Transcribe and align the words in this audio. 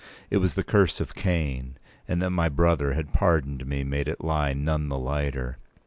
It 0.31 0.37
was 0.37 0.55
the 0.55 0.63
curse 0.63 0.99
of 0.99 1.13
Cain, 1.13 1.77
and 2.07 2.23
that 2.23 2.31
my 2.31 2.49
brother 2.49 2.93
had 2.93 3.13
pardoned 3.13 3.67
me 3.67 3.83
made 3.83 4.07
it 4.07 4.23
lie 4.23 4.51
none 4.51 4.89
the 4.89 4.97
lighter. 4.97 5.59